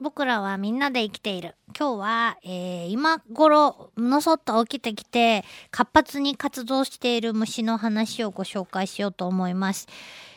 [0.00, 1.56] 僕らはみんなで生きている。
[1.76, 9.88] 今日は、えー、今頃、のそっと起きてきて、活発に活動している虫の話をご紹介しようと思います。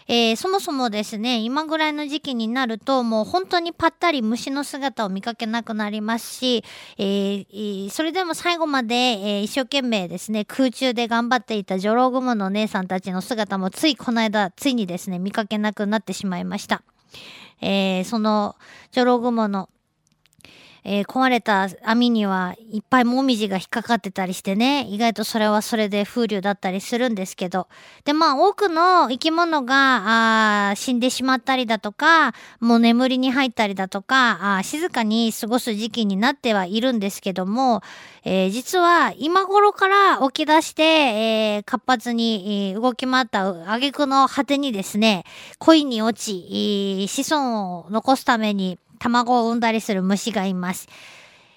[0.07, 6.63] えー、そもそもですね、今ぐらいの時期になると、もう本当にぱったり虫の姿を見かけなくなりますし、
[6.97, 16.81] えー、それでも最後まで、えー、一生懸命ですね、空中で頑張っていたジョログモの姉さんたちの姿もついこの間、ついにですね、見かけなくなってしまいました。
[17.61, 18.55] えー、その
[18.91, 19.69] ジョログモの
[20.83, 27.67] えー、壊れた網にはいっぱいもみじが引っかかってたりしてね、意外とそれはそれで風流だったりするんですけど。
[28.03, 37.83] で、まあ多くの生き物があ死んでしまったりだとか、もう眠りに入ったりだとか、あ静かに過ごす時期になってはいるんですけども、
[38.23, 45.25] えー、実は今頃から起き出して、えー、活発に、動き回った挙句の果てにですね、
[45.59, 50.87] 恋に落ち、子孫を残すために卵を産んだりする虫がいます。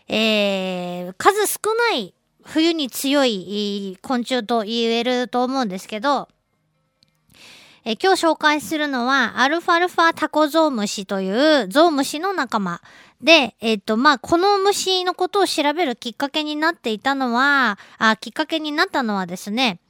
[0.08, 6.28] えー、数少ない冬に強い昆虫と言えると思うんですけど、
[7.84, 12.80] えー、今日紹介するのはアルファルファタコゾウムシというゾウムシの仲間。
[13.22, 19.80] で、えっ、ー、と、まあ、この虫のことを調べるきっかけになっていたのは、あ、きっかけになったのはですね、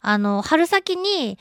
[0.00, 1.38] あの、春先に、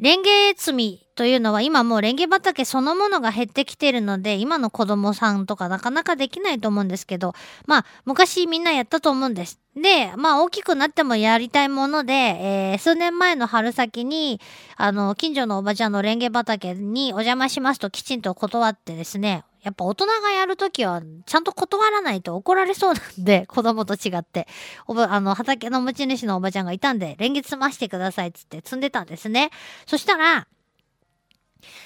[0.00, 7.34] レンゲ摘みというのは今もうレンゲ畑そのものが減ってきてるので、今の子供さんとかなかなかできないと思うんですけど、
[7.66, 9.60] まあ昔みんなやったと思うんです。
[9.76, 14.40] で、まあ大きくなってもやりたいもので、えー、数年前の春先に、
[14.78, 24.48] あの、近所のおばちゃんのレンゲ畑にお邪魔しますときちんと断ってですね、やっぱ大人がやるときは、ちゃんと断らないと怒られそうなんで、 子供と違って。
[24.86, 29.50] おば、あの、畑の持ち主のおばちゃんがいたんで、レンゲ積ましてくださいっつって積んでたんですね。
[29.84, 30.46] そしたら、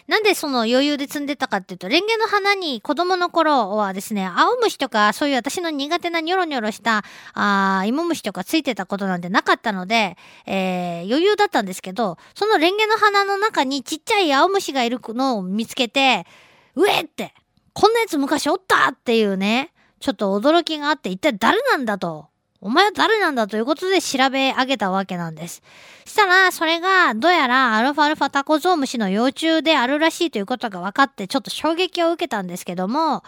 [0.07, 16.27] なんでその余裕で積んでたかっていうと、レンゲの花に子供の頃はですね、青虫とかそういう私の苦手なニョロニョロした、あ芋虫とかついてたことなんてなかったので、えー、余裕だったんですけど、そのレンゲの花の中にちっちゃい青虫がいるのを見つけて、
[16.75, 17.35] うえって、
[17.73, 22.29] こんなやつ昔おったっていうね、ちょっと驚きがあって、一体誰なんだと。
[22.65, 25.63] お前は誰なんだということで調べ上げたわけなんです。
[26.07, 33.23] したら、それが、どうやらアルファアルファタコゾウムシの幼虫であるらしいということが分かって、ちょっと衝撃を受けたんですけども、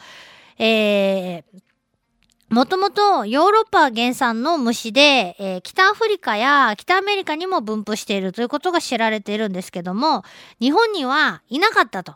[0.58, 1.60] えー、
[2.48, 10.22] もともとヨーロッパ原産の虫で、えー、北アフリカや北アメリカにも分布しているということが知られているんですけども、
[10.60, 12.14] 日本にはいなかったと。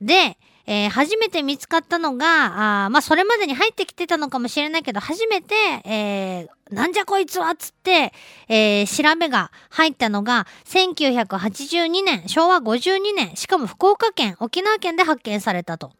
[0.00, 5.54] で、えー、初めて見つかったのが、あまあ、それまでに入ってきてたのかもしれないけど、初めて、
[5.84, 8.12] えー、なんじゃこいつはつって、
[8.48, 15.92] えー、調べが入ったのが、1982年、昭和52年、しかも福岡県、沖縄県で発見されたと。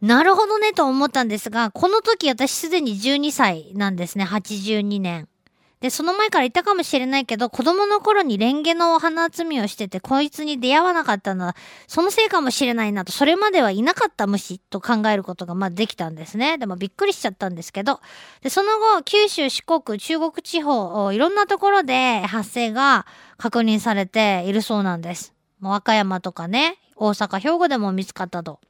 [0.00, 5.28] なるほどねと思ったんですが、この時私すでに12歳なんですね、82年。
[5.80, 16.56] で、その前から言ったかもしれないけど、子供の頃にレンゲのお花摘みをしてて、こいつに出会わなかったのは、そのせいかもしれないなと、それまではいなかった虫と考えることが、まあできたんですね。
[16.58, 18.00] でもびっくりしちゃったんですけど、
[18.40, 25.34] で、その後、九州、四国、中国地方、いろんなところで発生が確認されているそうなんです。
[25.60, 28.60] もう和歌山とかね、大阪、兵庫でも見つかったと。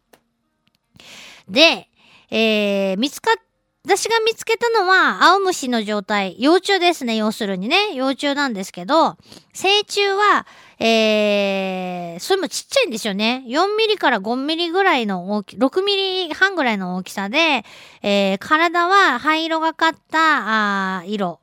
[1.48, 1.88] で、
[2.30, 3.53] えー、見つかっ
[3.86, 6.36] 私が見つけたのは、青虫の状態。
[6.38, 7.92] 幼虫ですね、要するにね。
[7.92, 9.18] 幼虫なんですけど、
[9.52, 10.46] 成虫は、
[10.78, 13.44] えー、それもちっちゃいんですよね。
[13.46, 17.62] 4ミリから5ミリぐらいの大き、6ミリ半ぐらいの大きさで、
[18.02, 21.40] えー、体は灰色がかった、あ色。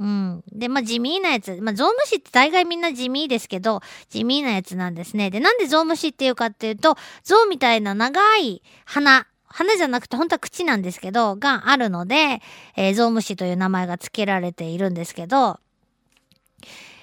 [0.00, 0.42] うん。
[0.50, 1.56] で、まあ、地味なやつ。
[1.60, 5.30] まあ、ゾウムシって大概みんな地味ですけど、地味なやつなんですね。
[5.30, 12.40] で、なんでゾウムシっていうかっていうと、ゾウみたいな長い鼻、花じゃなくて本当は口なんですけど、があるので、
[12.76, 15.58] えー、ゾウムシという名前が付けられているんですけど、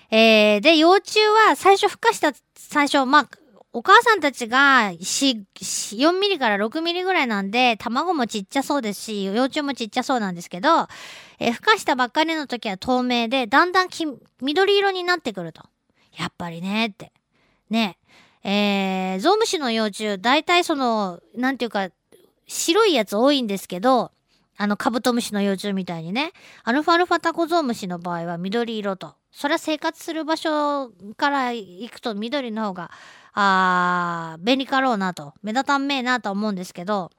[0.10, 3.30] えー、で、幼虫は最初孵化した、最初、まあ、
[3.74, 10.88] お母さんたちが4、4ミリから6ミリぐらいなんで、卵もちっちゃそうですし、幼虫もちっちゃそうなんですけど、
[11.40, 13.90] えー、孵化したばっかりの時は透明で、だんだん
[14.42, 15.64] 緑色になってくると。
[16.18, 17.12] やっぱりね、って。
[17.70, 17.98] ね。
[18.44, 21.90] えー、ゾウムシの幼虫、大体その、なんていうか、
[22.48, 24.12] 白いやつ多いんですけど、
[24.58, 26.32] あのカブトムシの幼虫みたいにね、
[26.64, 29.16] アルファアルファタコゾウムシの場合は緑色と。
[29.32, 32.92] それは生活する場所から行くと緑の方が、
[33.34, 37.12] あー、便利かろうなと、目立たんめえなと思うんですけど、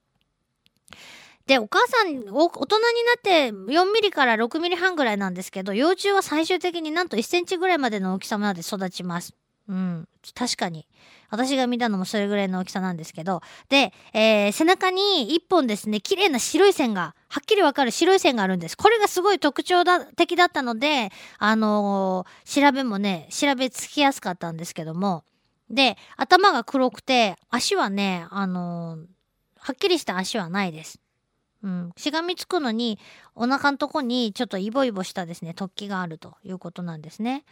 [1.47, 9.33] で、お母さん、大人になって4ミリから6ミリ半ぐらいなんですけど、幼虫は最終的になんと1センチぐらいまでの大きさまで育ちます。
[9.69, 10.09] うん。
[10.35, 10.87] 確かに。
[11.31, 13.43] 私が見たのもそれぐらいの大きさなんですけど。
[13.69, 18.77] で、えー背中に一本ですね、綺麗な白い線が、はっきりわかる白い線があるんです。
[18.77, 25.25] これがすごい特徴だ的だったので、あのー調べもね、調べつきやすかったんですけども。
[25.71, 29.07] で、頭が黒くて、足はね、あのー
[29.61, 30.99] はっきりした足はないです。
[31.63, 31.93] うん。
[31.97, 32.99] しがみつくのに、
[33.35, 37.45] お腹のとこにちょっとイボイボしたですね、突起があるということなんですね。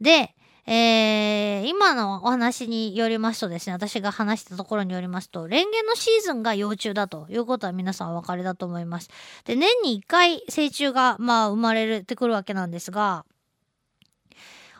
[0.00, 0.34] で、
[0.66, 9.08] えー今のお話によりますとですね、私が話したところによりますと、レンゲのシーズンが幼虫だということは皆さんお分かりだと思います。
[9.44, 13.24] で、年に1回成虫が、まあ、生まれてくるわけなんですが、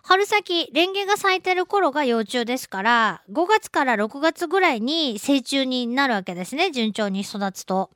[0.04, 7.90] 春先、レンゲが咲いてる頃が幼虫ですから、5月から6月ぐらいに成虫になるわけですね、順調に育つと。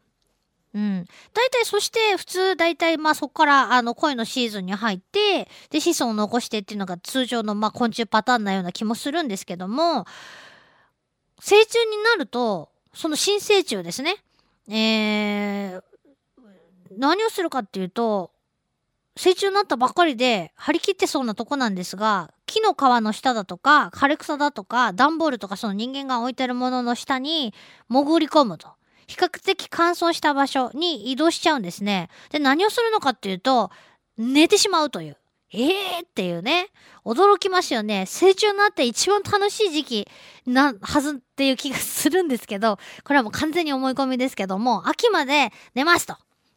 [0.75, 1.07] うん。
[1.33, 10.07] 大体、そして普通、大体、まあそこから、あの、恋のシーズンに入って、で、子孫を残してっていうのが通常の、まあ昆虫パターンなような気もするんですけども、
[11.41, 14.17] 成虫になると、その新成虫ですね。
[14.69, 15.83] えー、
[16.99, 18.33] 何をするかっていうと、
[19.17, 27.55] 成虫になったばっかりで張り切ってそうなとこなんですが、木の皮の下だとか、枯れ草だとか、段ボールとかその人間が置いてるものの下に
[27.89, 28.76] 潜り込むと。
[29.07, 32.09] 比較的乾燥した場所に移動しちゃうんですね。
[32.31, 33.71] で、何をするのかっていうと、
[34.19, 35.17] 寝てしまうという。
[35.53, 36.69] ええー、っていうね。
[37.05, 38.07] 驚きますよね。
[38.07, 40.09] 成長になって一番楽しい時期
[40.45, 46.17] なはずっていう気がするんですけど、これはもう完全に思い込みですけども、秋まで寝ますと。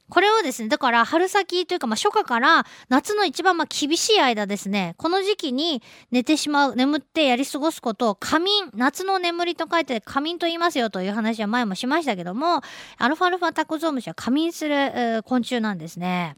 [0.09, 12.61] これをですね、だから春先というか、まあ、初夏から夏の一番まあ厳しい間ですね、この時期に寝てしまう、眠ってやり過ごすことを仮眠、夏の眠りと書いて仮眠と言いますよという話は前もしましたけども、
[12.97, 16.35] アルファアルファタコゾウムシは仮眠する、昆虫なんですね。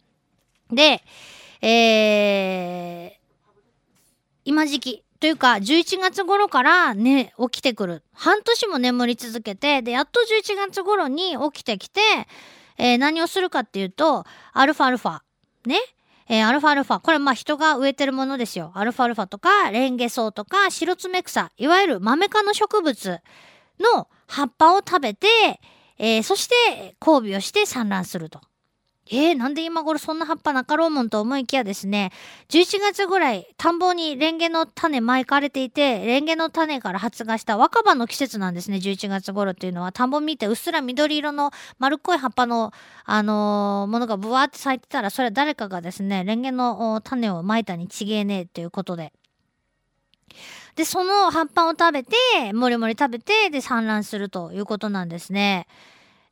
[0.71, 1.03] で、
[1.61, 3.19] えー、
[4.45, 8.03] 今時期というか11月頃からね、起きてくる。
[8.13, 12.01] 半年も眠り続けて、で、やっと11月頃に起きてきて、
[12.83, 15.19] えー何をするかっていうと、アルファアルファ。
[15.67, 15.77] ね。
[16.27, 16.99] えーアルファアルファ。
[16.99, 18.71] これまあ人が植えてるものですよ。
[18.73, 21.51] アルファアルファとか、レンゲソウとか、シロツメクサ。
[21.57, 23.19] いわゆるマメ科の植物
[23.79, 25.27] の葉っぱを食べて、
[25.99, 28.41] えーそして交尾をして産卵すると。
[29.09, 32.11] えー、なんで今頃そんな葉っぱなかろうもんと思いきやですね、
[32.49, 39.91] 11月ぐらい、田んぼにレンゲの種巻かれていて、レンゲの種から発芽した若葉の季節なんですね、11月頃っていうのは。
[39.91, 42.71] 田んぼ見てうっすら緑色の丸っこい葉っぱの、
[43.03, 49.11] あのーものがブワーって咲いてたら、それは誰かがですね、レンゲの種をまいたにちげえねえということで。
[50.75, 55.67] で、その葉っぱを食べて、もりもり食べて、で、産卵するということなんですね。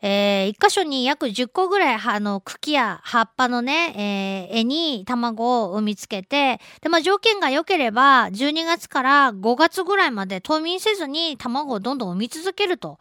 [0.01, 12.99] えー一箇所に約10個ぐらい、あの、茎や葉っぱのね、えー絵に卵を産みつけて、で、まあ、条件が良ければ、12月から5月ぐらいまで冬眠せずに卵をどんどん産み続けると。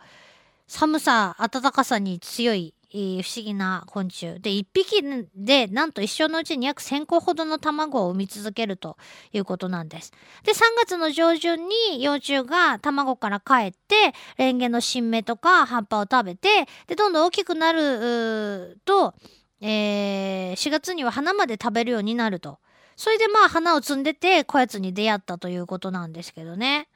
[0.67, 4.41] 寒さ、暖かさに強い、えー不思議な昆虫。
[4.41, 5.03] で、1匹
[5.35, 8.97] で、なんと一生のうちに約1000個ほどの卵を産み続けると
[9.33, 10.13] いうことなんです。
[10.43, 19.15] で、3月の上旬に幼虫が卵から帰って、レンゲの新芽とか葉っぱを食べて、で、どんどん大きくなると、
[19.61, 22.59] えー4月には花まで食べるようになると。
[22.97, 26.89] それでまあ花を摘んでて、こやつに出会ったということなんですけどね。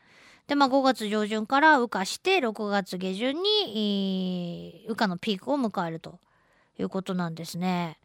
[0.53, 6.19] で、まあ5月上旬から羽化して、6月下旬に、えー羽化のピークを迎えると
[6.79, 7.97] いうことなんですね。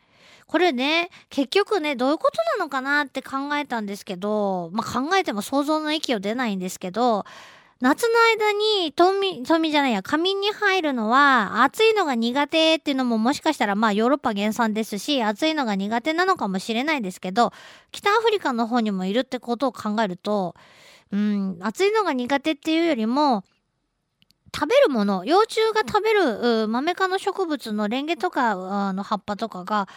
[0.46, 7.26] これね、結局ね、どういうことなのかなって考えたんですけど、まあ考えても想像の域を出ないんですけど、
[7.82, 17.52] 夏の間に冬眠、じゃないや、仮眠に入るのは、暑いのが苦手っていうのももしかしたらまあヨーロッパ原産ですし、暑いのが苦手なのかもしれないですけど、
[17.92, 20.56] 北アフリカの方にもいるってことを考えると、
[21.12, 23.44] うん、暑いのが苦手っていうよりも、
[24.54, 29.88] 食べるもの、幼虫が食べるうマメ科の植物のレンゲとかの葉っぱとかが、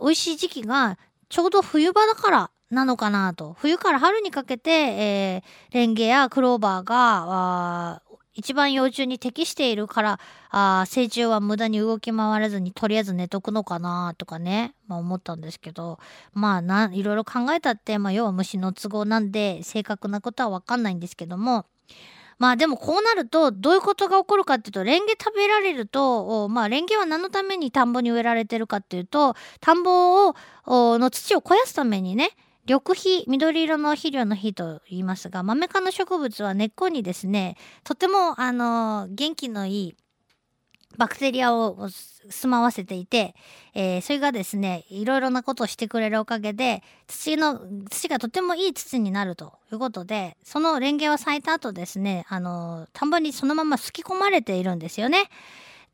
[0.00, 0.98] 美味しい時期が
[1.28, 3.54] ちょうど冬場だからなのかなと。
[3.58, 8.02] 冬から春にかけて、えーレンゲやクローバーが、あ
[8.34, 10.20] 一番幼虫に適しているから、
[10.50, 15.98] あー成虫は無駄に動き回らずにとりあえず寝とくのかなとかね、まあ思ったんですけど、
[16.32, 21.66] まあな、いろいろ考えたって、まあ要は虫の都合なんで正確なことはわかんないんですけども、
[22.38, 30.34] まあでもこうなるとどういうことが起こるかっていうとレンゲ食べられるとまあレンゲは何のために田んぼに植えられてるかっていうと田んぼを
[30.64, 32.30] の土を肥やすためにね
[32.70, 39.96] 緑肥緑色の肥料の肥と言いますがマメ科の植物は根っこにですねとてもあの元気のいい
[40.96, 43.34] バクテリアを住まわせていて、
[43.74, 47.60] えー、それがですねいろいろなことをしてくれるおかげで土の
[47.90, 55.28] 土がとてもいい土になるということでそのレンゲは咲いた後ですねあの田んぼにそのまますき込まれているんですよね。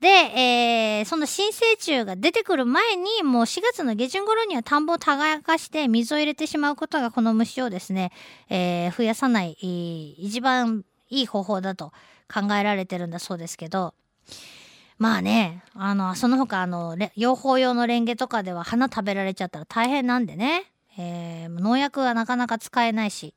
[0.00, 8.12] で、えー、その新生虫が出てくる前にもう4月の下旬頃には田んぼを耕して水を入れてしまうことがこの虫をですね、
[8.50, 9.53] えー、増やさない
[10.19, 11.93] 一番いい方法だと
[12.33, 13.95] 考えられてるんだそうですけど。
[14.99, 23.35] まあね、あの、その他、あの、養蜂用のレンゲとかでは花食べられちゃったら大変なんでね、えー、農薬はなかなか使えないし、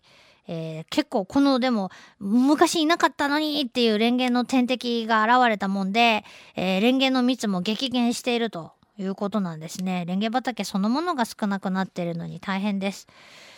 [0.52, 6.26] えー、結構このでも昔いなかったのにっていうレンゲの天敵が現れたもんで、
[6.56, 10.06] えー、レンゲの蜜も激減しているということなんですね。
[10.08, 13.08] レンゲ畑そのものが少なくなっているのに大変です。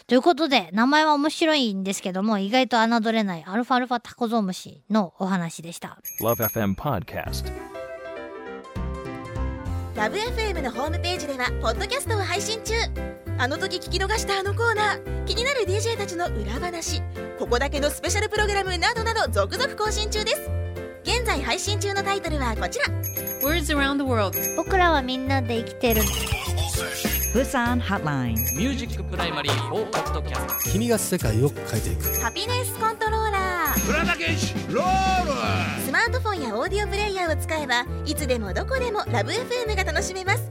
[0.05, 5.97] ということで、名前は面白いんですけども、意外と侮れないアルファアルファタコゾウムシのお話でした。
[6.19, 7.49] LoveFM Podcast
[9.95, 15.25] Love FM のホームページではポッドキャストを配信中あの時聞き逃したあのコーナー。
[15.25, 17.01] 気になる DJ たちの裏話。
[17.39, 20.51] ここだけのスペシャルプログラムなどなど続々更新中です。
[21.01, 22.85] 現在配信中のタイトルはこちら。
[23.41, 24.37] Words around the world.
[24.55, 26.03] 僕らはみんなで生きてる。
[27.33, 32.21] プサンホットラインミュージックプライマリー4ポッドキャスト君が世界を変えていく。
[32.21, 33.87] ハピネスコントローラー。
[33.87, 35.31] プラダケシロール
[35.83, 40.50] スマートフォンやオーディオプレイヤーを使えばいつでもどこでもラブ FM が楽しめます